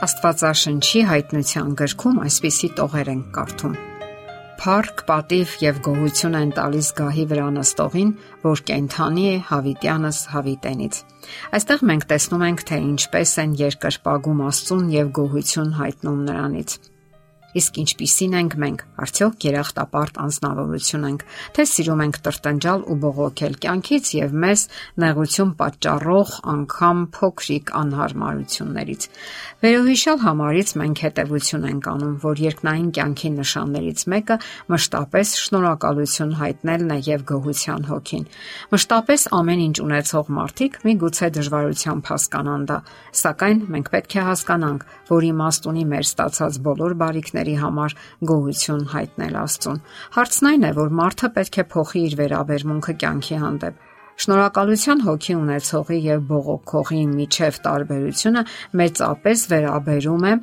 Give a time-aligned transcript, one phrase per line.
[0.00, 3.72] Աստվածաշնչի հայտնության գրքում այսպիսի տողեր են կարդում.
[4.60, 11.00] Փառք, պատիվ եւ գոհություն են տալիս գահի վրա նստողին, որ կենթանի է հավիտյանս հավիտենից։
[11.60, 16.78] Այստեղ մենք տեսնում ենք, թե ինչպես են երկրպագում Աստծուն եւ գոհություն հայտնում նրանից։
[17.50, 21.22] Իսկ ինչպիսին ենք մենք, արդյոք երախտապարտ անznավորություն ենք,
[21.56, 24.62] թե սիրում ենք տրտնջալ ու բողոքել կյանքից եւ մեզ
[25.02, 29.06] նեղություն պատճառող անգամ փոքրիկ անհարմարություններից։
[29.60, 34.36] Վերոհիշալ համարից մենք հետևություն ենք անում, որ երկնային կյանքի նշաններից մեկը
[34.70, 38.24] մշտապես շնորհակալություն հայտնելն է եւ գոհության հոգին։
[38.70, 42.78] Մշտապես ամեն ինչ ունեցող մարդիկ միգուցե դժվարությամբ հասկանան դա,
[43.20, 47.94] սակայն մենք պետք է հասկանանք, որ իմաստ ունի մեր ստացած բոլոր բարիքները բարիքների համար
[48.28, 49.78] գոհություն հայտնել Աստծուն։
[50.16, 53.86] Հարցն այն է, որ մարդը պետք է փոխի իր վերաբերմունքը կյանքի հանդեպ։
[54.20, 58.42] Շնորհակալության հոգի ունեցողի եւ բողոքողի միջև տարբերությունը
[58.80, 60.34] մեծապես վերաբերում է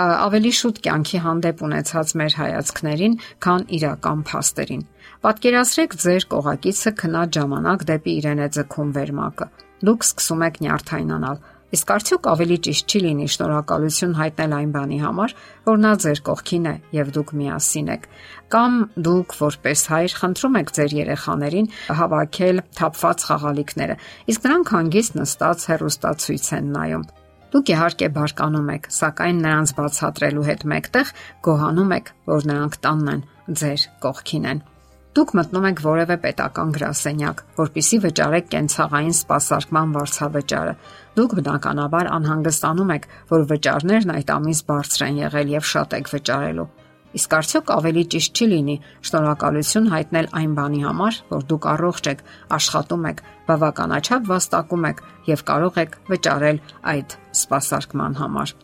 [0.00, 4.82] ավելի շուտ կյանքի հանդեպ ունեցած մեր հայացքներին, քան իրական փաստերին։
[5.26, 9.48] Պատկերացրեք ձեր կողակիցը քնած ժամանակ դեպի իրեն է ձգում վերմակը։
[9.90, 15.34] Դուք սկսում եք նյարդայնանալ, Իսկ արդյոք ավելի ճիշտ չի լինի շնորհակալություն հայտնել այն բանի համար,
[15.68, 18.08] որ նա ձեր կողքին է եւ դուք միասին եք։
[18.50, 23.96] Կամ դուք որպես հայր խնդրում եք ձեր երեխաներին հավաքել թափված խաղալիքները,
[24.34, 27.06] իսկ նրանք հանգիստ նստած հեռուստացույց են նայում։
[27.50, 31.14] Դուք իհարկե բարկանում եք, սակայն նրանց բացատրելու հետ մեկտեղ
[31.46, 33.24] գոհանում եք, որ նրանք տանն են,
[33.62, 34.62] ձեր կողքին են։
[35.10, 40.74] Դուք մտնում եք որևէ պետական գրասենյակ, որpիսի վճարեք կենցաղային սպասարկման վարձավճարը։
[41.16, 46.68] Դուք բնականաբար անհանգստանում եք, որ վճարներն այդ ամիս բարձր են եղել եւ շատ եք վճարելու։
[47.10, 48.76] Իսկ արդյոք ավելի ճիշտ չի լինի
[49.10, 55.46] շնորհակալություն հայտնել այն բանի համար, որ դուք առողջ եք, աշխատում եք, բավականաչափ վաստակում եք եւ
[55.50, 58.58] կարող եք վճարել այդ սպասարկման համար։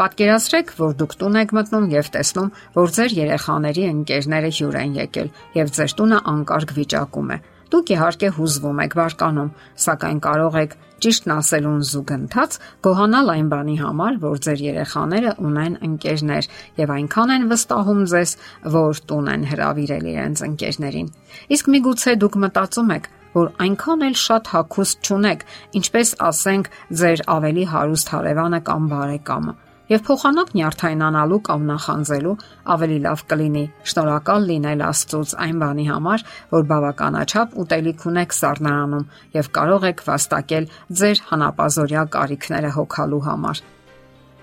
[0.00, 5.28] Պատկերացրեք, որ դուք տուն եք մտնում եւ տեսնում, որ ձեր երեխաների ընկերները հյուր են եկել
[5.58, 7.38] եւ ձեր տունը անկարգ վիճակում է։
[7.74, 9.50] Դուք իհարկե հուզվում եք բարկանում,
[9.84, 10.72] սակայն կարող եք
[11.04, 16.50] ճիշտն ասելուն զուգընթաց գոհանալ այն բանի համար, որ ձեր երեխաները ունեն ընկերներ
[16.80, 18.36] եւ այնքան են վստահում ձեզ,
[18.80, 21.14] որ տուն են հravirել իրենց ընկերներին։
[21.60, 25.48] Իսկ միգուցե դուք մտածում եք, որ այնքան էլ շատ հակուստ չունեք,
[25.80, 32.34] ինչպես ասենք ձեր ավելի հարուստ հարևանը կամ բարեկամը եւ փոխանակ նյարդայնանալու կամ նախանձելու
[32.74, 36.24] ավելի լավ կլինի շնորհակալ լինել Աստծոց այն բանի համար,
[36.54, 39.08] որ բավականաչափ ուտելիք ունեք սառնարանում
[39.40, 43.62] եւ կարող եք վաստակել ձեր հանապազորյա կարիքները հոգալու համար։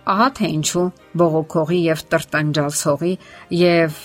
[0.08, 0.86] Ահա թե ինչու
[1.20, 3.16] բողոքողի եւ տրտնջացողի
[3.62, 3.98] եւ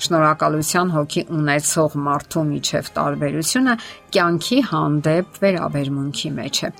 [0.00, 3.74] շնորհակալության հոգի ունեցող մարդու միջև տարբերությունը
[4.16, 6.72] կյանքի հանդեպ վերաբերմունքի մեջ է։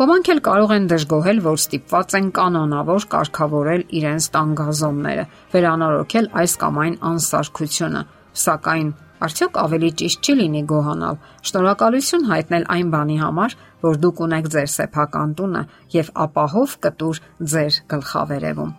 [0.00, 6.80] Ոմանք էլ կարող են դժգոհել, որ ստիպված են կանոնավոր կարգավորել իրենց տանգազոմները, վերանորոգել այս կամ
[6.82, 8.02] այն անսարքությունը,
[8.42, 14.48] սակայն արդյոք ավելի ճիշտ չի լինի գոհանալ, շնորհակալություն հայտնել այն բանի համար, որ դուք ունեք
[14.54, 15.62] ձեր սեփական տունը
[15.94, 17.20] եւ ապահով կտուր
[17.52, 18.72] ձեր գլխավերևում։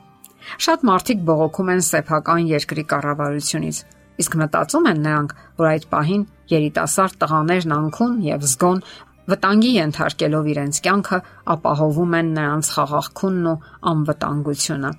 [0.64, 3.78] Շատ մարդիկ բողոքում են սեփական երկրի կառավարությունից,
[4.24, 8.84] իսկ մտածում են նրանք, որ այդ պահին երիտասարդ տղաներն անքուն եւ զգոն
[9.31, 11.19] վտանգի ենթարկելով իրենց կյանքը
[11.53, 13.56] ապահովում են նրանց խաղաղքունն ու
[13.94, 14.91] անվտանգությունը։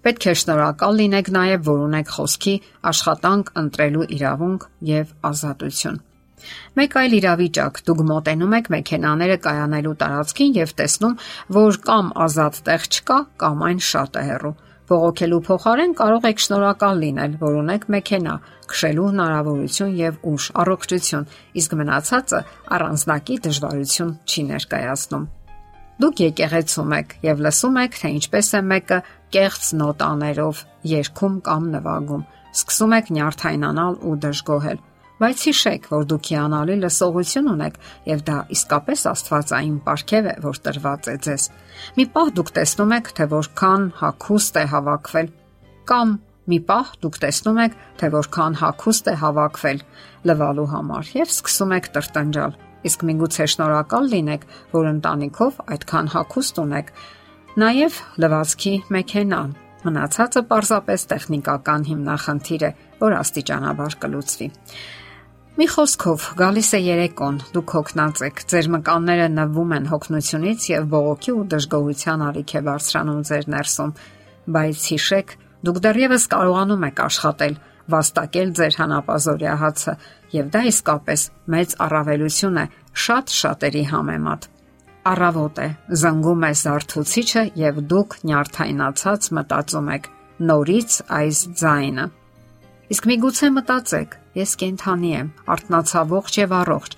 [0.00, 2.54] Պետք է շնորհակալ լինեք նաև, որ ունեք խոսքի,
[2.90, 5.98] աշխատանք ընտրելու իրավունք եւ ազատություն։
[6.80, 11.18] Մեկ այլ իրավիճակ՝ դուք մոտենում եք մեքենաները կայանելու տարածքին եւ տեսնում,
[11.60, 14.54] որ կամ ազատ տեղ չկա, կամ այն շատ է հեռու
[14.90, 18.32] Բողոքելու փոխարեն կարող եք շնորհակալ լինել, որ ունեք մեքենա,
[18.72, 21.28] քշելու հնարավորություն եւ ուժ, առողջություն,
[21.60, 22.40] իսկ մնացածը
[22.74, 25.28] առանձնակի դժվարություն չի ներկայացնում։
[26.00, 29.00] Դուք եկեղեցում եք եւ լսում եք, թե ինչպես է մեկը
[29.36, 34.86] կեղծ նոտաներով երգում կամ նվագում։ Սկսում եք նյարդայնանալ ու դժգոհել
[35.20, 37.74] բայց հիշեք, որ դուք հիանալի լսողություն ունեք
[38.08, 41.44] եւ դա իսկապես Աստվածային ապարքև է, որ տրված է ձեզ։
[42.00, 45.30] Մի պահ դուք տեսնում եք, թե որքան հակուստ է հավաքվել
[45.90, 46.16] կամ
[46.50, 49.80] մի պահ դուք տեսնում եք, թե որքան հակուստ է հավաքվել
[50.30, 52.58] լվալու համար եւ սկսում եք տրտնջալ։
[52.90, 56.94] Իսկ միգուցե շնորհակալ լինեք, որ ընտանիքով այդքան հակուստ ունեք։
[57.60, 62.70] Նաև լվացքի մեքենան Մնացածը պարզապես տեխնիկական հիմնախնդիր է,
[63.00, 64.48] որ աստիճանաբար կլուծվի։
[65.58, 71.32] Մի խոսքով, գալիս է երեկոն, դուք հոգնած եք, ձեր մկանները նվում են հոգնությունից եւ բողոքի
[71.34, 73.90] ու դժգոհության ալիք է բարձրանում ձեր ներսում,
[74.54, 75.34] բայց հիշեք,
[75.66, 77.58] դուք դեռևս կարողանում եք աշխատել,
[77.90, 79.94] վաստակել ձեր հանապազորյա հացը,
[80.38, 82.64] եւ դա իսկապես մեծ առավելություն է
[83.04, 84.48] շատ շատերի համեմատ։
[85.10, 85.68] Առավոտ է,
[86.00, 90.10] զանգում է զարթուցիչը եւ դուք նյարդայնացած մտածում եք.
[90.40, 92.04] նորից այս ձայնը։
[92.94, 94.19] Իսկ միգուցե մտածեք.
[94.38, 96.96] Ես կենթանի եմ, արտնացա ողջ եւ առողջ,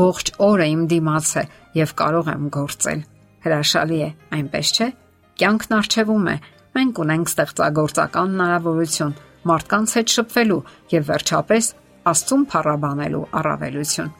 [0.00, 1.44] ողջ օրը իմ դիմաց է
[1.80, 3.04] եւ կարող եմ գործել։
[3.44, 4.88] Հրաշալի է, այնպես չէ։
[5.40, 6.36] Կյանքն արժևում է։
[6.74, 10.60] Մենք ունենք ստեղծագործական հնարավորություն մարդկանց հետ շփվելու
[10.94, 11.70] եւ վերջապես
[12.04, 14.12] Աստծուն փառաբանելու առավելություն։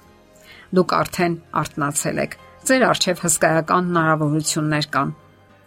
[0.75, 5.11] Դուք արդեն արթնացել եք ձեր արժև հսկայական հնարավորություններ կան։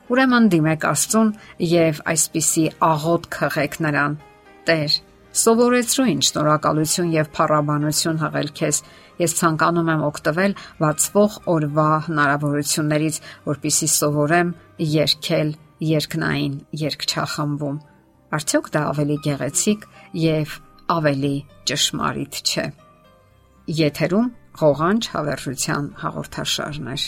[0.08, 1.30] Ուրեմն դիմեք Աստծուն
[1.68, 4.18] եւ այսպիսի աղոտ քղեք նրան.
[4.68, 4.98] Տեր,
[5.38, 8.80] սովորեցրու ինձ շնորհակալություն եւ փառաբանություն հղել քեզ։
[9.18, 14.50] Ես ցանկանում եմ օգտվել բացվող օրվա հնարավորություններից, որpիսի սովորեմ
[14.98, 15.54] երկել
[15.88, 17.78] երկնային երկչախմբում։
[18.38, 19.86] Արդյոք դա ավելի գեղեցիկ
[20.24, 20.58] եւ
[20.98, 21.36] ավելի
[21.70, 22.66] ճշմարիտ չէ։
[23.78, 27.08] Եթերում ղողանջ հավերժության հաղորդաշարներ։